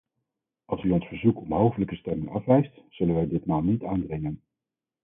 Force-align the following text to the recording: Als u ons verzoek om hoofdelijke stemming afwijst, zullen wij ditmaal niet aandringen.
Als 0.65 0.83
u 0.83 0.91
ons 0.91 1.05
verzoek 1.05 1.37
om 1.39 1.53
hoofdelijke 1.53 1.95
stemming 1.95 2.29
afwijst, 2.31 2.73
zullen 2.89 3.15
wij 3.15 3.27
ditmaal 3.27 3.61
niet 3.61 3.83
aandringen. 3.83 4.41